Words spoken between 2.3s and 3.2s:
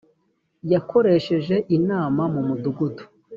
mu mudugudu